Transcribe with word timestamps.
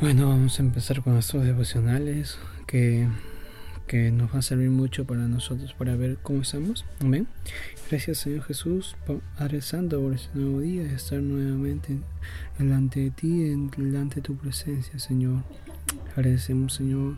Bueno, 0.00 0.28
vamos 0.28 0.58
a 0.58 0.62
empezar 0.62 1.02
con 1.02 1.16
estos 1.16 1.44
devocionales 1.44 2.36
que, 2.66 3.08
que 3.86 4.10
nos 4.10 4.34
va 4.34 4.40
a 4.40 4.42
servir 4.42 4.68
mucho 4.68 5.06
para 5.06 5.28
nosotros 5.28 5.72
para 5.74 5.94
ver 5.94 6.18
cómo 6.20 6.42
estamos. 6.42 6.84
Amén. 7.00 7.28
Gracias 7.88 8.18
Señor 8.18 8.42
Jesús, 8.42 8.96
Padre 9.38 9.62
Santo, 9.62 10.00
por 10.00 10.12
este 10.12 10.36
nuevo 10.36 10.60
día, 10.60 10.82
de 10.82 10.94
estar 10.94 11.20
nuevamente 11.20 11.98
delante 12.58 13.00
de 13.00 13.10
ti, 13.10 13.44
delante 13.76 14.16
de 14.16 14.22
tu 14.22 14.36
presencia, 14.36 14.98
Señor. 14.98 15.44
Agradecemos, 16.16 16.74
Señor, 16.74 17.14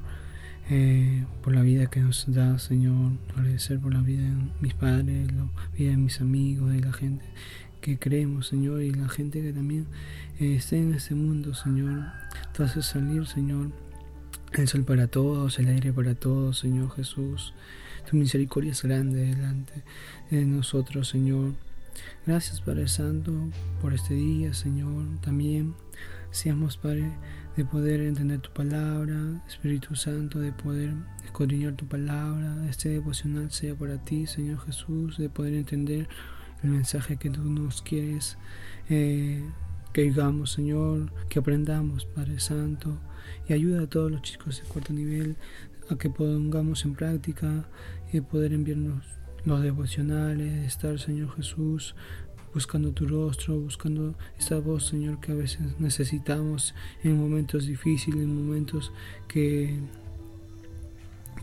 eh, 0.69 1.25
por 1.43 1.55
la 1.55 1.63
vida 1.63 1.87
que 1.87 2.01
nos 2.01 2.25
da, 2.33 2.59
Señor. 2.59 3.13
Agradecer 3.37 3.79
por 3.79 3.95
la 3.95 4.01
vida 4.01 4.23
de 4.23 4.35
mis 4.61 4.75
padres, 4.75 5.33
la 5.33 5.49
vida 5.77 5.91
de 5.91 5.97
mis 5.97 6.21
amigos, 6.21 6.73
de 6.73 6.81
la 6.81 6.93
gente 6.93 7.25
que 7.81 7.99
creemos, 7.99 8.49
Señor, 8.49 8.83
y 8.83 8.91
la 8.91 9.09
gente 9.09 9.41
que 9.43 9.53
también 9.53 9.87
eh, 10.41 10.57
esté 10.57 10.79
en 10.79 10.95
este 10.95 11.15
mundo, 11.15 11.55
Señor. 11.55 12.05
Te 12.53 12.65
haces 12.65 12.87
salir, 12.87 13.27
Señor, 13.27 13.71
el 14.53 14.67
sol 14.67 14.85
para 14.85 15.07
todos, 15.07 15.59
el 15.59 15.69
aire 15.69 15.93
para 15.93 16.15
todos, 16.15 16.59
Señor 16.59 16.91
Jesús. 16.97 17.55
Tu 18.11 18.17
misericordia 18.17 18.73
es 18.73 18.83
grande 18.83 19.27
delante 19.27 19.85
de 20.31 20.45
nosotros, 20.45 21.09
Señor. 21.09 21.55
Gracias, 22.27 22.61
Padre 22.61 22.89
Santo, 22.89 23.33
por 23.81 23.95
este 23.95 24.15
día, 24.15 24.53
Señor. 24.55 25.21
También 25.21 25.75
seamos, 26.31 26.77
Padre, 26.77 27.11
de 27.57 27.65
poder 27.65 28.01
entender 28.01 28.41
tu 28.41 28.51
palabra, 28.53 29.43
Espíritu 29.49 29.95
Santo, 29.97 30.39
de 30.39 30.53
poder 30.53 30.95
escudriñar 31.25 31.75
tu 31.75 31.87
palabra. 31.87 32.67
Este 32.69 32.89
devocional 32.89 33.51
sea 33.51 33.75
para 33.75 34.05
ti, 34.05 34.27
Señor 34.27 34.61
Jesús, 34.67 35.19
de 35.19 35.29
poder 35.29 35.55
entender 35.55 36.09
el 36.63 36.71
mensaje 36.71 37.17
que 37.17 37.31
tú 37.31 37.43
nos 37.43 37.83
quieres 37.83 38.39
eh, 38.89 39.43
que 39.93 40.03
digamos, 40.03 40.53
Señor, 40.53 41.11
que 41.31 41.39
aprendamos, 41.39 42.05
Padre 42.05 42.39
Santo, 42.39 42.99
y 43.49 43.55
ayuda 43.55 43.85
a 43.85 43.87
todos 43.87 44.11
los 44.11 44.21
chicos 44.23 44.61
de 44.61 44.69
cuarto 44.69 44.93
nivel 44.93 45.37
a 45.89 45.97
que 45.97 46.11
pongamos 46.11 46.85
en 46.85 46.95
práctica 46.95 47.67
y 48.13 48.21
poder 48.21 48.53
enviarnos 48.53 49.03
los 49.47 49.63
devocionales, 49.63 50.67
estar, 50.67 50.99
Señor 50.99 51.35
Jesús, 51.37 51.95
buscando 52.53 52.93
tu 52.93 53.07
rostro, 53.07 53.59
buscando 53.59 54.15
esa 54.39 54.59
voz, 54.59 54.87
Señor, 54.87 55.21
que 55.21 55.33
a 55.33 55.35
veces 55.35 55.79
necesitamos 55.79 56.75
en 57.03 57.19
momentos 57.19 57.67
difíciles, 57.67 58.21
en 58.21 58.47
momentos 58.47 58.93
que 59.29 59.81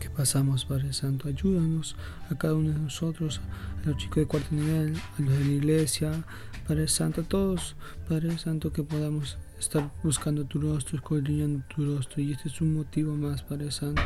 que 0.00 0.10
pasamos, 0.10 0.64
Padre 0.64 0.92
Santo. 0.92 1.28
Ayúdanos 1.28 1.96
a 2.30 2.36
cada 2.36 2.54
uno 2.54 2.70
de 2.70 2.78
nosotros, 2.78 3.40
a 3.82 3.88
los 3.88 3.96
chicos 3.96 4.16
de 4.16 4.26
cuarto 4.26 4.54
nivel, 4.54 4.96
a 4.96 5.22
los 5.22 5.38
de 5.38 5.44
la 5.44 5.52
iglesia, 5.52 6.24
Padre 6.66 6.88
Santo, 6.88 7.22
a 7.22 7.24
todos, 7.24 7.76
Padre 8.08 8.36
Santo, 8.38 8.72
que 8.72 8.82
podamos 8.82 9.38
estar 9.58 9.90
buscando 10.02 10.44
tu 10.44 10.60
rostro, 10.60 10.96
escudriñando 10.96 11.64
tu 11.74 11.84
rostro. 11.86 12.22
Y 12.22 12.32
este 12.32 12.48
es 12.48 12.60
un 12.60 12.74
motivo 12.74 13.14
más, 13.14 13.42
Padre 13.42 13.70
Santo, 13.70 14.02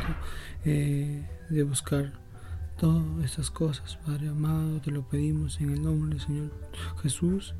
eh, 0.63 1.25
de 1.49 1.63
buscar 1.63 2.13
todas 2.79 3.03
estas 3.25 3.51
cosas, 3.51 3.97
Padre 4.05 4.29
amado. 4.29 4.79
Te 4.79 4.91
lo 4.91 5.03
pedimos 5.03 5.59
en 5.59 5.71
el 5.71 5.83
nombre 5.83 6.15
del 6.15 6.25
Señor 6.25 6.49
Jesús. 7.01 7.53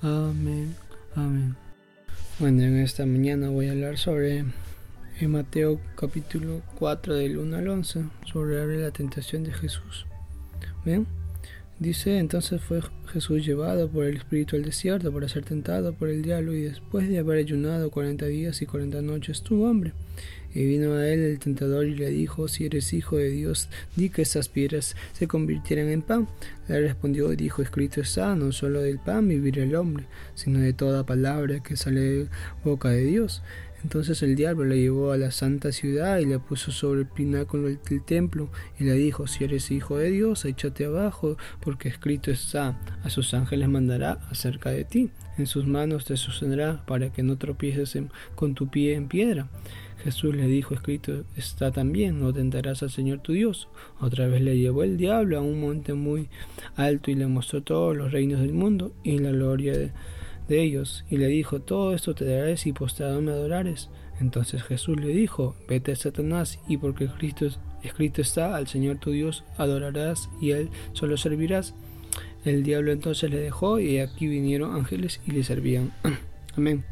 Amén. 0.00 0.76
Amén. 1.16 1.56
Bueno, 2.38 2.62
en 2.62 2.78
esta 2.78 3.04
mañana 3.04 3.50
voy 3.50 3.66
a 3.66 3.72
hablar 3.72 3.98
sobre 3.98 4.44
en 5.18 5.30
Mateo 5.30 5.80
capítulo 5.96 6.62
4 6.78 7.16
del 7.16 7.38
1 7.38 7.56
al 7.56 7.68
11 7.68 8.04
sobre 8.32 8.78
la 8.78 8.90
tentación 8.92 9.42
de 9.42 9.52
Jesús. 9.52 10.06
¿Ven? 10.84 11.06
Dice, 11.80 12.18
entonces 12.18 12.60
fue 12.62 12.80
Jesús 13.12 13.44
llevado 13.44 13.88
por 13.88 14.04
el 14.04 14.18
Espíritu 14.18 14.54
al 14.54 14.62
desierto 14.62 15.12
para 15.12 15.28
ser 15.28 15.44
tentado 15.44 15.94
por 15.94 16.08
el 16.08 16.22
diablo 16.22 16.54
y 16.54 16.62
después 16.62 17.08
de 17.08 17.18
haber 17.18 17.38
ayunado 17.38 17.90
40 17.90 18.26
días 18.26 18.62
y 18.62 18.66
40 18.66 19.02
noches 19.02 19.42
tuvo 19.42 19.66
hambre. 19.66 19.92
Y 20.54 20.64
vino 20.66 20.94
a 20.94 21.08
él 21.08 21.20
el 21.20 21.38
tentador 21.38 21.86
y 21.86 21.94
le 21.94 22.10
dijo, 22.10 22.48
si 22.48 22.66
eres 22.66 22.92
hijo 22.92 23.16
de 23.16 23.30
Dios, 23.30 23.68
di 23.96 24.10
que 24.10 24.22
estas 24.22 24.48
piedras 24.48 24.96
se 25.12 25.28
convirtieran 25.28 25.88
en 25.88 26.02
pan. 26.02 26.28
Le 26.68 26.80
respondió 26.80 27.32
y 27.32 27.36
dijo, 27.36 27.62
escrito 27.62 28.00
está, 28.00 28.34
no 28.34 28.52
solo 28.52 28.80
del 28.80 28.98
pan 28.98 29.28
vivirá 29.28 29.62
el 29.62 29.74
hombre, 29.74 30.06
sino 30.34 30.58
de 30.60 30.72
toda 30.72 31.06
palabra 31.06 31.62
que 31.62 31.76
sale 31.76 32.00
de 32.00 32.26
boca 32.64 32.90
de 32.90 33.04
Dios. 33.04 33.42
Entonces 33.82 34.22
el 34.22 34.36
diablo 34.36 34.64
le 34.64 34.78
llevó 34.78 35.12
a 35.12 35.16
la 35.16 35.30
santa 35.30 35.72
ciudad 35.72 36.18
y 36.18 36.26
le 36.26 36.38
puso 36.38 36.70
sobre 36.70 37.00
el 37.00 37.06
pináculo 37.06 37.68
del, 37.68 37.78
templo 38.04 38.50
y 38.78 38.84
le 38.84 38.92
dijo, 38.94 39.26
si 39.26 39.44
eres 39.44 39.70
hijo 39.70 39.96
de 39.96 40.10
Dios, 40.10 40.44
échate 40.44 40.84
abajo, 40.84 41.36
porque 41.60 41.88
escrito 41.88 42.30
está, 42.30 42.78
a 43.02 43.10
sus 43.10 43.32
ángeles 43.32 43.68
mandará 43.68 44.18
acerca 44.30 44.70
de 44.70 44.84
ti, 44.84 45.10
en 45.40 45.46
sus 45.46 45.66
manos 45.66 46.04
te 46.04 46.16
sostendrá 46.16 46.84
para 46.86 47.12
que 47.12 47.22
no 47.22 47.36
tropieces 47.38 47.98
con 48.34 48.54
tu 48.54 48.68
pie 48.68 48.94
en 48.94 49.08
piedra. 49.08 49.48
Jesús 50.04 50.34
le 50.34 50.46
dijo, 50.46 50.72
escrito 50.72 51.24
está 51.36 51.72
también, 51.72 52.20
no 52.20 52.32
tentarás 52.32 52.82
al 52.82 52.90
Señor 52.90 53.18
tu 53.18 53.32
Dios. 53.32 53.68
Otra 54.00 54.28
vez 54.28 54.40
le 54.40 54.56
llevó 54.56 54.82
el 54.82 54.96
diablo 54.96 55.38
a 55.38 55.42
un 55.42 55.60
monte 55.60 55.92
muy 55.92 56.28
alto 56.76 57.10
y 57.10 57.14
le 57.14 57.26
mostró 57.26 57.62
todos 57.62 57.96
los 57.96 58.12
reinos 58.12 58.40
del 58.40 58.54
mundo 58.54 58.92
y 59.02 59.18
la 59.18 59.30
gloria 59.30 59.72
de 59.74 59.92
ellos, 60.62 61.04
y 61.08 61.16
le 61.16 61.28
dijo, 61.28 61.60
todo 61.60 61.94
esto 61.94 62.14
te 62.14 62.24
daré 62.24 62.56
si 62.56 62.72
postrado 62.72 63.20
me 63.20 63.30
adorares. 63.30 63.88
Entonces 64.20 64.62
Jesús 64.62 65.00
le 65.00 65.08
dijo, 65.08 65.54
vete 65.68 65.94
Satanás, 65.96 66.58
y 66.66 66.76
porque 66.76 67.04
escrito 67.04 68.20
está, 68.20 68.56
al 68.56 68.66
Señor 68.66 68.98
tu 68.98 69.10
Dios 69.12 69.44
adorarás 69.56 70.28
y 70.40 70.52
a 70.52 70.58
él 70.58 70.70
solo 70.92 71.16
servirás. 71.16 71.74
El 72.44 72.62
diablo 72.62 72.92
entonces 72.92 73.30
le 73.30 73.38
dejó, 73.38 73.78
y 73.78 73.98
aquí 73.98 74.26
vinieron 74.26 74.74
ángeles 74.74 75.20
y 75.26 75.32
le 75.32 75.44
servían. 75.44 75.92
Amén. 76.56 76.84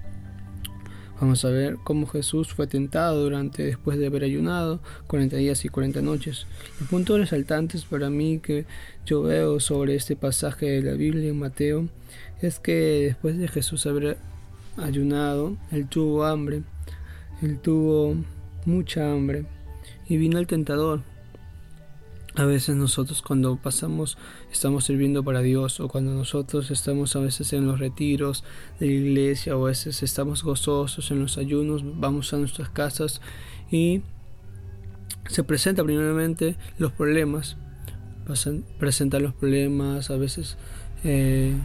Vamos 1.20 1.44
a 1.44 1.50
ver 1.50 1.78
cómo 1.82 2.06
Jesús 2.06 2.52
fue 2.52 2.68
tentado 2.68 3.24
durante 3.24 3.64
después 3.64 3.98
de 3.98 4.06
haber 4.06 4.22
ayunado 4.22 4.80
40 5.08 5.36
días 5.36 5.64
y 5.64 5.68
40 5.68 6.00
noches. 6.00 6.46
Los 6.78 6.88
puntos 6.88 7.18
resaltantes 7.18 7.84
para 7.84 8.08
mí 8.08 8.38
que 8.38 8.66
yo 9.04 9.22
veo 9.22 9.58
sobre 9.58 9.96
este 9.96 10.14
pasaje 10.14 10.66
de 10.66 10.82
la 10.82 10.92
Biblia 10.92 11.30
en 11.30 11.38
Mateo 11.38 11.88
es 12.40 12.60
que 12.60 13.06
después 13.06 13.36
de 13.36 13.48
Jesús 13.48 13.84
haber 13.86 14.16
ayunado, 14.76 15.56
él 15.72 15.88
tuvo 15.88 16.24
hambre, 16.24 16.62
él 17.42 17.58
tuvo 17.58 18.14
mucha 18.64 19.10
hambre 19.10 19.44
y 20.08 20.18
vino 20.18 20.38
el 20.38 20.46
tentador 20.46 21.02
a 22.38 22.44
veces 22.44 22.76
nosotros 22.76 23.20
cuando 23.20 23.56
pasamos 23.56 24.16
estamos 24.52 24.84
sirviendo 24.84 25.24
para 25.24 25.40
Dios 25.40 25.80
o 25.80 25.88
cuando 25.88 26.14
nosotros 26.14 26.70
estamos 26.70 27.16
a 27.16 27.18
veces 27.18 27.52
en 27.52 27.66
los 27.66 27.80
retiros 27.80 28.44
de 28.78 28.86
la 28.86 28.92
iglesia 28.92 29.56
o 29.56 29.66
a 29.66 29.70
veces 29.70 30.04
estamos 30.04 30.44
gozosos 30.44 31.10
en 31.10 31.18
los 31.18 31.36
ayunos, 31.36 31.82
vamos 31.98 32.32
a 32.32 32.36
nuestras 32.36 32.70
casas 32.70 33.20
y 33.72 34.02
se 35.28 35.42
presentan 35.42 35.86
primeramente 35.86 36.56
los 36.78 36.92
problemas, 36.92 37.56
presentan 38.78 39.24
los 39.24 39.34
problemas, 39.34 40.10
a 40.10 40.16
veces 40.16 40.56
eh, 41.02 41.56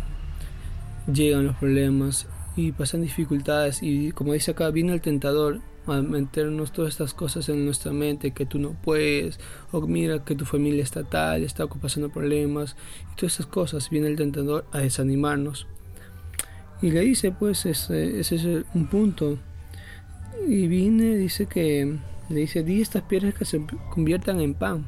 llegan 1.14 1.46
los 1.46 1.56
problemas 1.58 2.28
y 2.56 2.72
pasan 2.72 3.02
dificultades 3.02 3.82
y 3.82 4.12
como 4.12 4.34
dice 4.34 4.52
acá 4.52 4.70
viene 4.70 4.94
el 4.94 5.02
tentador 5.02 5.62
a 5.86 6.02
meternos 6.02 6.72
todas 6.72 6.92
estas 6.92 7.14
cosas 7.14 7.50
en 7.50 7.66
nuestra 7.66 7.92
mente 7.92 8.32
que 8.32 8.46
tú 8.46 8.60
no 8.60 8.74
puedes 8.74 9.40
o 9.72 9.82
mira 9.82 10.24
que 10.24 10.36
tu 10.36 10.46
familia 10.46 10.84
está 10.84 11.04
tal 11.04 11.44
está 11.44 11.68
pasando 11.68 12.10
problemas 12.10 12.76
y 13.12 13.16
todas 13.16 13.34
esas 13.34 13.48
cosas 13.48 13.90
viene 13.90 14.08
el 14.08 14.16
tentador 14.16 14.66
a 14.72 14.80
desanimarnos. 14.80 15.68
Y 16.82 16.92
le 16.92 17.00
dice 17.00 17.32
pues 17.32 17.66
ese, 17.66 18.20
ese 18.20 18.36
es 18.36 18.66
un 18.74 18.88
punto. 18.88 19.40
Y 20.48 20.68
viene 20.68 21.16
dice 21.16 21.46
que 21.46 21.98
le 22.28 22.40
dice 22.40 22.62
di 22.62 22.82
estas 22.82 23.04
piedras 23.04 23.36
que 23.36 23.46
se 23.46 23.66
conviertan 23.90 24.42
en 24.42 24.54
pan. 24.54 24.86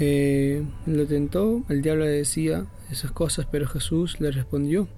Eh, 0.00 0.64
lo 0.84 1.06
tentó 1.06 1.62
el 1.68 1.80
diablo 1.80 2.04
le 2.04 2.10
decía 2.10 2.66
esas 2.90 3.12
cosas 3.12 3.46
pero 3.50 3.66
Jesús 3.66 4.20
le 4.20 4.30
respondió 4.30 4.88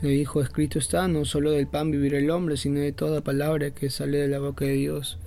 le 0.00 0.10
dijo, 0.10 0.40
escrito 0.40 0.78
está, 0.78 1.08
no 1.08 1.24
solo 1.24 1.50
del 1.50 1.66
pan 1.66 1.90
vivirá 1.90 2.18
el 2.18 2.30
hombre, 2.30 2.56
sino 2.56 2.80
de 2.80 2.92
toda 2.92 3.22
palabra 3.22 3.70
que 3.70 3.90
sale 3.90 4.18
de 4.18 4.28
la 4.28 4.38
boca 4.38 4.64
de 4.64 4.72
Dios. 4.72 5.18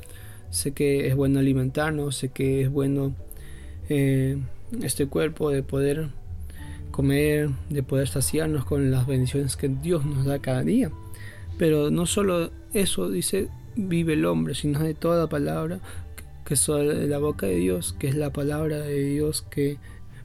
Sé 0.50 0.72
que 0.72 1.08
es 1.08 1.16
bueno 1.16 1.40
alimentarnos, 1.40 2.16
sé 2.16 2.30
que 2.30 2.62
es 2.62 2.70
bueno 2.70 3.14
eh, 3.90 4.38
este 4.82 5.08
cuerpo 5.08 5.50
de 5.50 5.64
poder 5.64 6.10
comer, 6.92 7.50
de 7.70 7.84
poder 7.84 8.08
saciarnos 8.08 8.66
con 8.66 8.92
las 8.92 9.08
bendiciones 9.08 9.58
que 9.58 9.70
Dios 9.70 10.06
nos 10.06 10.26
da 10.26 10.40
cada 10.40 10.64
día. 10.64 10.92
Pero 11.58 11.92
no 11.92 12.06
solo 12.06 12.52
eso 12.74 13.10
dice 13.10 13.50
vive 13.76 14.14
el 14.14 14.26
hombre, 14.26 14.56
sino 14.56 14.80
de 14.80 14.94
toda 14.94 15.28
palabra 15.28 15.80
que 16.46 16.56
sale 16.56 16.96
de 16.96 17.08
la 17.08 17.18
boca 17.18 17.46
de 17.46 17.56
Dios, 17.56 17.94
que 17.98 18.08
es 18.08 18.16
la 18.16 18.32
palabra 18.32 18.80
de 18.80 19.04
Dios 19.04 19.46
que 19.50 19.78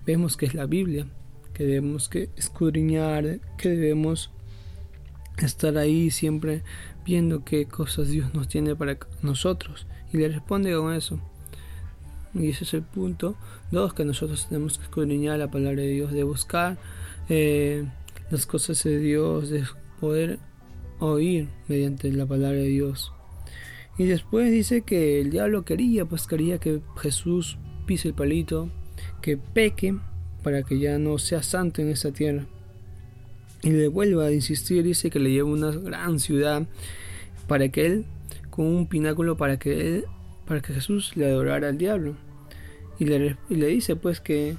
vemos 0.04 0.36
que 0.36 0.46
es 0.46 0.54
la 0.54 0.66
Biblia, 0.66 1.06
que 1.52 1.64
debemos 1.64 2.08
que 2.08 2.30
escudriñar, 2.36 3.40
que 3.56 3.70
debemos 3.70 4.30
estar 5.44 5.76
ahí 5.76 6.10
siempre 6.10 6.62
viendo 7.04 7.44
qué 7.44 7.66
cosas 7.66 8.08
Dios 8.08 8.32
nos 8.34 8.48
tiene 8.48 8.74
para 8.74 8.98
nosotros 9.22 9.86
y 10.12 10.18
le 10.18 10.28
responde 10.28 10.74
con 10.74 10.92
eso. 10.94 11.20
Y 12.34 12.50
ese 12.50 12.64
es 12.64 12.74
el 12.74 12.82
punto. 12.82 13.36
Dos, 13.70 13.94
que 13.94 14.04
nosotros 14.04 14.46
tenemos 14.48 14.78
que 14.78 14.84
escudriñar 14.84 15.38
la 15.38 15.50
palabra 15.50 15.82
de 15.82 15.88
Dios, 15.88 16.12
de 16.12 16.22
buscar 16.22 16.78
eh, 17.28 17.84
las 18.30 18.46
cosas 18.46 18.82
de 18.84 18.98
Dios, 18.98 19.48
de 19.48 19.64
poder 20.00 20.38
oír 20.98 21.48
mediante 21.68 22.10
la 22.12 22.26
palabra 22.26 22.58
de 22.58 22.68
Dios. 22.68 23.12
Y 23.98 24.04
después 24.04 24.50
dice 24.50 24.82
que 24.82 25.20
el 25.20 25.30
diablo 25.30 25.64
quería, 25.64 26.04
pues 26.04 26.26
quería 26.26 26.58
que 26.58 26.80
Jesús 26.98 27.58
pise 27.86 28.08
el 28.08 28.14
palito, 28.14 28.70
que 29.22 29.38
peque 29.38 29.96
para 30.42 30.62
que 30.62 30.78
ya 30.78 30.98
no 30.98 31.18
sea 31.18 31.42
santo 31.42 31.80
en 31.80 31.88
esta 31.88 32.12
tierra. 32.12 32.46
Y 33.66 33.70
le 33.70 33.88
vuelva 33.88 34.26
a 34.26 34.32
insistir, 34.32 34.84
dice 34.84 35.10
que 35.10 35.18
le 35.18 35.32
lleva 35.32 35.50
una 35.50 35.72
gran 35.72 36.20
ciudad 36.20 36.68
para 37.48 37.68
que 37.68 37.84
él, 37.84 38.04
con 38.48 38.64
un 38.64 38.86
pináculo 38.86 39.36
para 39.36 39.58
que 39.58 39.96
él, 39.96 40.04
para 40.46 40.60
que 40.60 40.72
Jesús 40.72 41.16
le 41.16 41.26
adorara 41.26 41.70
al 41.70 41.76
diablo. 41.76 42.14
Y 43.00 43.06
le, 43.06 43.36
y 43.50 43.56
le 43.56 43.66
dice 43.66 43.96
pues 43.96 44.20
que, 44.20 44.54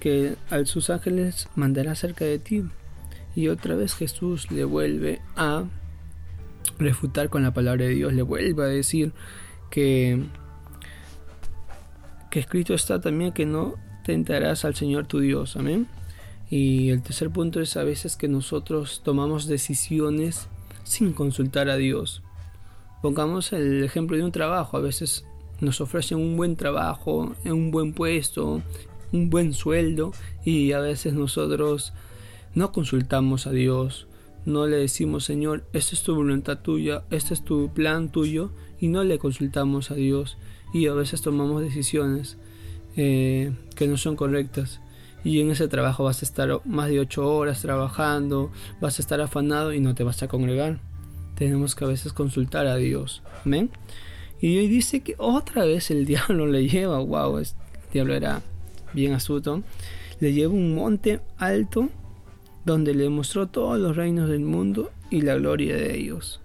que 0.00 0.34
a 0.50 0.64
sus 0.64 0.90
ángeles 0.90 1.48
mandará 1.54 1.94
cerca 1.94 2.24
de 2.24 2.40
ti. 2.40 2.64
Y 3.36 3.46
otra 3.46 3.76
vez 3.76 3.94
Jesús 3.94 4.50
le 4.50 4.64
vuelve 4.64 5.20
a 5.36 5.62
refutar 6.80 7.28
con 7.28 7.44
la 7.44 7.54
palabra 7.54 7.84
de 7.84 7.94
Dios, 7.94 8.12
le 8.12 8.22
vuelve 8.22 8.64
a 8.64 8.66
decir 8.66 9.12
que, 9.70 10.20
que 12.28 12.40
escrito 12.40 12.74
está 12.74 13.00
también 13.00 13.30
que 13.32 13.46
no 13.46 13.76
tentarás 14.04 14.64
al 14.64 14.74
Señor 14.74 15.06
tu 15.06 15.20
Dios. 15.20 15.56
Amén. 15.56 15.86
Y 16.50 16.90
el 16.90 17.02
tercer 17.02 17.30
punto 17.30 17.60
es 17.60 17.76
a 17.76 17.84
veces 17.84 18.16
que 18.16 18.28
nosotros 18.28 19.02
tomamos 19.04 19.46
decisiones 19.46 20.48
sin 20.84 21.12
consultar 21.12 21.68
a 21.68 21.76
Dios. 21.76 22.22
Pongamos 23.02 23.52
el 23.52 23.84
ejemplo 23.84 24.16
de 24.16 24.24
un 24.24 24.32
trabajo. 24.32 24.76
A 24.76 24.80
veces 24.80 25.24
nos 25.60 25.80
ofrecen 25.80 26.18
un 26.18 26.36
buen 26.36 26.56
trabajo, 26.56 27.34
un 27.44 27.70
buen 27.70 27.92
puesto, 27.92 28.62
un 29.12 29.30
buen 29.30 29.52
sueldo 29.52 30.12
y 30.44 30.72
a 30.72 30.80
veces 30.80 31.14
nosotros 31.14 31.92
no 32.54 32.72
consultamos 32.72 33.46
a 33.46 33.50
Dios, 33.50 34.06
no 34.44 34.66
le 34.66 34.76
decimos 34.76 35.24
Señor, 35.24 35.64
esta 35.72 35.94
es 35.94 36.02
tu 36.02 36.14
voluntad 36.14 36.58
tuya, 36.60 37.04
este 37.10 37.34
es 37.34 37.44
tu 37.44 37.72
plan 37.72 38.10
tuyo 38.10 38.50
y 38.80 38.88
no 38.88 39.04
le 39.04 39.18
consultamos 39.18 39.90
a 39.90 39.94
Dios 39.94 40.38
y 40.72 40.86
a 40.86 40.94
veces 40.94 41.22
tomamos 41.22 41.62
decisiones 41.62 42.38
eh, 42.96 43.52
que 43.74 43.88
no 43.88 43.96
son 43.96 44.16
correctas 44.16 44.80
y 45.24 45.40
en 45.40 45.50
ese 45.50 45.68
trabajo 45.68 46.04
vas 46.04 46.22
a 46.22 46.24
estar 46.24 46.60
más 46.64 46.88
de 46.88 47.00
ocho 47.00 47.28
horas 47.34 47.62
trabajando, 47.62 48.50
vas 48.80 48.98
a 48.98 49.02
estar 49.02 49.20
afanado 49.20 49.72
y 49.72 49.80
no 49.80 49.94
te 49.94 50.04
vas 50.04 50.22
a 50.22 50.28
congregar. 50.28 50.80
Tenemos 51.34 51.74
que 51.74 51.84
a 51.84 51.88
veces 51.88 52.12
consultar 52.12 52.66
a 52.66 52.76
Dios. 52.76 53.22
Amén. 53.44 53.70
Y 54.40 54.58
hoy 54.58 54.68
dice 54.68 55.00
que 55.00 55.14
otra 55.18 55.64
vez 55.64 55.90
el 55.90 56.06
diablo 56.06 56.46
le 56.46 56.68
lleva, 56.68 56.98
wow, 56.98 57.38
el 57.38 57.46
diablo 57.92 58.14
era 58.14 58.42
bien 58.92 59.12
astuto, 59.12 59.62
le 60.20 60.32
lleva 60.32 60.52
un 60.52 60.74
monte 60.74 61.20
alto 61.36 61.88
donde 62.64 62.94
le 62.94 63.08
mostró 63.08 63.46
todos 63.46 63.78
los 63.78 63.96
reinos 63.96 64.28
del 64.28 64.40
mundo 64.40 64.90
y 65.10 65.22
la 65.22 65.34
gloria 65.34 65.76
de 65.76 65.96
ellos. 65.96 66.40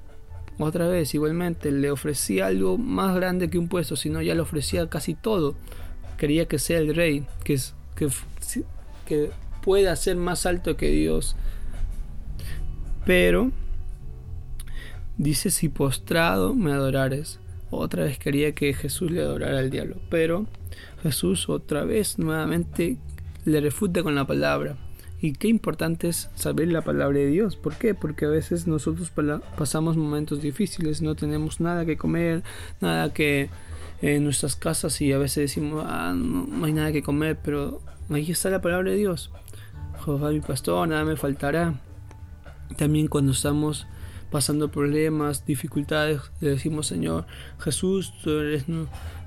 Otra 0.60 0.88
vez, 0.88 1.14
igualmente, 1.16 1.72
le 1.72 1.90
ofrecía 1.90 2.48
algo 2.48 2.78
más 2.78 3.16
grande 3.16 3.50
que 3.50 3.58
un 3.58 3.68
puesto, 3.68 3.96
sino 3.96 4.22
ya 4.22 4.36
le 4.36 4.42
ofrecía 4.42 4.88
casi 4.88 5.16
todo. 5.16 5.56
Quería 6.18 6.48
que 6.48 6.60
sea 6.60 6.78
el 6.78 6.96
rey, 6.96 7.26
que, 7.44 7.60
que, 7.96 9.32
pueda 9.62 9.96
ser 9.96 10.18
más 10.18 10.46
alto 10.46 10.76
que 10.76 10.90
Dios. 10.90 11.36
Pero, 13.06 13.52
dice, 15.18 15.52
si 15.52 15.70
postrado 15.70 16.54
me 16.54 16.72
adorares. 16.72 17.40
Otra 17.70 18.04
vez 18.04 18.20
quería 18.20 18.54
que 18.54 18.74
Jesús 18.74 19.10
le 19.10 19.22
adorara 19.22 19.60
al 19.60 19.72
diablo. 19.72 19.98
Pero 20.10 20.46
Jesús 21.02 21.50
otra 21.50 21.86
vez 21.86 22.20
nuevamente 22.20 22.98
le 23.46 23.62
refuta 23.62 24.04
con 24.04 24.16
la 24.16 24.28
palabra. 24.28 24.78
Y 25.24 25.32
qué 25.32 25.48
importante 25.48 26.10
es 26.10 26.30
saber 26.36 26.68
la 26.68 26.82
palabra 26.82 27.18
de 27.18 27.28
Dios. 27.28 27.56
¿Por 27.56 27.76
qué? 27.76 27.96
Porque 27.96 28.26
a 28.26 28.28
veces 28.28 28.68
nosotros 28.68 29.10
pasamos 29.58 29.96
momentos 29.96 30.42
difíciles, 30.42 31.02
no 31.02 31.16
tenemos 31.16 31.62
nada 31.62 31.86
que 31.86 31.96
comer, 31.96 32.44
nada 32.82 33.14
que 33.14 33.50
en 34.02 34.26
nuestras 34.26 34.58
casas 34.58 35.00
y 35.00 35.14
a 35.14 35.18
veces 35.18 35.44
decimos, 35.46 35.86
ah, 35.88 36.14
no, 36.14 36.66
hay 36.66 36.74
nada 36.74 36.92
que 36.92 37.02
comer, 37.02 37.40
pero 37.42 37.80
ahí 38.10 38.30
está 38.30 38.50
la 38.50 38.62
palabra 38.62 38.92
de 38.92 38.98
Dios. 38.98 39.32
Jehová 40.04 40.32
mi 40.32 40.42
pastor, 40.42 40.90
nada 40.90 41.06
me 41.06 41.16
faltará. 41.16 41.80
También 42.76 43.08
cuando 43.08 43.32
estamos 43.32 43.88
pasando 44.30 44.72
problemas, 44.72 45.46
dificultades, 45.46 46.20
le 46.42 46.50
decimos, 46.50 46.88
Señor, 46.88 47.28
Jesús, 47.60 48.14
tú 48.26 48.32
eres 48.32 48.66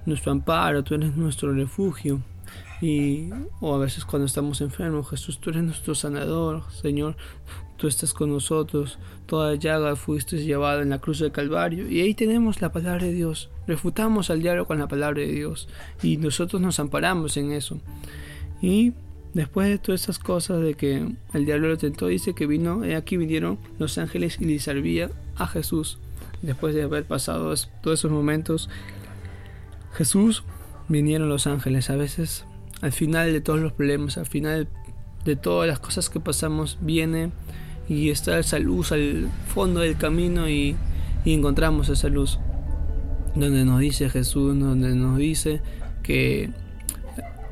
nuestro 0.04 0.30
amparo, 0.30 0.84
tú 0.84 0.94
eres 0.94 1.16
nuestro 1.16 1.54
refugio. 1.54 2.20
Y, 2.80 3.30
o 3.60 3.74
a 3.74 3.78
veces 3.78 4.04
cuando 4.04 4.26
estamos 4.26 4.60
enfermos, 4.60 5.08
Jesús, 5.08 5.38
tú 5.38 5.50
eres 5.50 5.62
nuestro 5.62 5.94
sanador, 5.94 6.62
Señor, 6.70 7.16
tú 7.76 7.88
estás 7.88 8.12
con 8.12 8.30
nosotros, 8.30 8.98
toda 9.26 9.54
llaga 9.54 9.96
fuiste 9.96 10.42
llevada 10.42 10.82
en 10.82 10.90
la 10.90 10.98
cruz 10.98 11.20
del 11.20 11.32
Calvario. 11.32 11.88
Y 11.88 12.00
ahí 12.00 12.14
tenemos 12.14 12.60
la 12.60 12.72
palabra 12.72 13.06
de 13.06 13.12
Dios, 13.12 13.50
refutamos 13.66 14.30
al 14.30 14.42
diablo 14.42 14.66
con 14.66 14.78
la 14.78 14.88
palabra 14.88 15.20
de 15.20 15.32
Dios 15.32 15.68
y 16.02 16.16
nosotros 16.16 16.60
nos 16.60 16.78
amparamos 16.80 17.36
en 17.36 17.52
eso. 17.52 17.80
Y 18.60 18.92
después 19.34 19.68
de 19.68 19.78
todas 19.78 20.02
esas 20.02 20.18
cosas 20.18 20.60
de 20.60 20.74
que 20.74 21.06
el 21.32 21.46
diablo 21.46 21.68
lo 21.68 21.78
tentó, 21.78 22.06
dice 22.06 22.34
que 22.34 22.46
vino, 22.46 22.82
aquí 22.96 23.16
vinieron 23.16 23.58
los 23.78 23.98
ángeles 23.98 24.38
y 24.40 24.44
le 24.44 24.58
servía 24.58 25.10
a 25.36 25.46
Jesús. 25.46 25.98
Después 26.42 26.74
de 26.74 26.82
haber 26.82 27.04
pasado 27.04 27.54
todos 27.82 27.98
esos 27.98 28.10
momentos, 28.10 28.68
Jesús 29.94 30.44
vinieron 30.88 31.28
los 31.28 31.46
ángeles. 31.46 31.90
A 31.90 31.96
veces 31.96 32.44
al 32.80 32.92
final 32.92 33.32
de 33.32 33.40
todos 33.40 33.60
los 33.60 33.72
problemas, 33.72 34.18
al 34.18 34.26
final 34.26 34.68
de 35.24 35.36
todas 35.36 35.68
las 35.68 35.78
cosas 35.78 36.10
que 36.10 36.20
pasamos, 36.20 36.78
viene 36.80 37.30
y 37.88 38.10
está 38.10 38.38
esa 38.38 38.58
luz 38.58 38.92
al 38.92 39.28
fondo 39.48 39.80
del 39.80 39.96
camino 39.96 40.48
y, 40.48 40.76
encontramos 41.24 41.88
esa 41.88 42.08
luz. 42.08 42.38
Donde 43.34 43.64
nos 43.64 43.80
dice 43.80 44.08
Jesús, 44.08 44.58
donde 44.58 44.94
nos 44.94 45.18
dice 45.18 45.60
que 46.04 46.50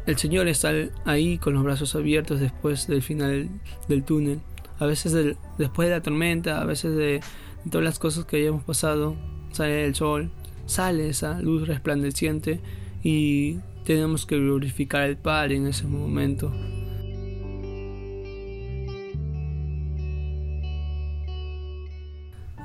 el 0.07 0.17
Señor 0.17 0.47
está 0.47 0.71
ahí 1.05 1.39
con 1.39 1.55
los 1.55 1.65
brazos 1.65 1.97
abiertos 1.97 2.39
después 2.39 2.87
del 2.87 3.03
final 3.03 3.49
del 3.89 4.05
túnel. 4.05 4.41
A 4.79 4.87
veces 4.87 5.37
después 5.59 5.89
de 5.89 5.95
la 5.95 6.03
tormenta, 6.03 6.61
a 6.61 6.65
veces 6.65 6.95
de, 6.95 7.21
de 7.65 7.71
todas 7.71 7.85
las 7.85 7.99
cosas 7.99 8.25
que 8.27 8.37
hayamos 8.37 8.63
pasado, 8.63 9.17
sale 9.51 9.85
el 9.85 9.97
sol, 9.97 10.31
sale 10.67 11.09
esa 11.09 11.41
luz 11.41 11.67
resplandeciente 11.67 12.61
y 13.05 13.59
tenemos 13.85 14.25
que 14.25 14.39
glorificar 14.39 15.03
al 15.03 15.19
Padre 15.19 15.57
en 15.57 15.67
ese 15.69 15.87
momento. 15.87 16.51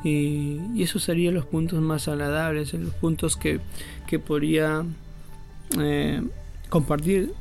Y, 0.04 0.62
y 0.74 0.84
esos 0.84 1.04
serían 1.04 1.34
los 1.34 1.46
puntos 1.46 1.82
más 1.82 2.08
agradables, 2.08 2.74
los 2.74 2.94
puntos 2.94 3.36
que, 3.36 3.60
que 4.08 4.18
podría 4.18 4.86
eh, 5.78 6.24
compartir 6.70 7.34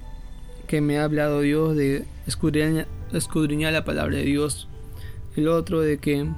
que 0.67 0.81
me 0.81 0.99
ha 0.99 1.05
hablado 1.05 1.41
Dios 1.41 1.77
de 1.77 2.05
escudriñar, 2.27 2.89
escudriñar 3.13 3.73
la 3.73 3.85
palabra 3.85 4.17
de 4.17 4.25
Dios. 4.25 4.69
El 5.37 5.47
otro 5.47 5.81
de 5.81 5.99
que 5.99 6.29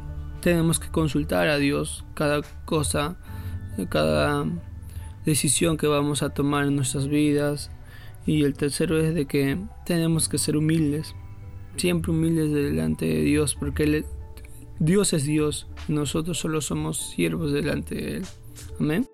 tenemos 0.43 0.79
que 0.79 0.89
consultar 0.89 1.49
a 1.49 1.57
Dios 1.57 2.05
cada 2.13 2.43
cosa, 2.67 3.17
cada 3.89 4.47
decisión 5.25 5.77
que 5.77 5.87
vamos 5.87 6.23
a 6.23 6.31
tomar 6.31 6.67
en 6.67 6.77
nuestras 6.77 7.09
vidas. 7.09 7.71
Y 8.27 8.45
el 8.45 8.55
tercero 8.55 9.01
es 9.01 9.15
de 9.15 9.27
que 9.27 9.59
tenemos 9.87 10.29
que 10.29 10.39
ser 10.39 10.57
humildes, 10.57 11.15
siempre 11.77 12.13
humildes 12.13 12.53
delante 12.53 13.07
de 13.07 13.23
Dios, 13.23 13.55
porque 13.55 14.05
Dios 14.79 15.13
es 15.13 15.25
Dios, 15.25 15.69
nosotros 15.89 16.39
solo 16.39 16.61
somos 16.61 17.11
siervos 17.11 17.53
delante 17.53 17.95
de 17.95 18.17
Él. 18.19 18.27
Amén. 18.79 19.10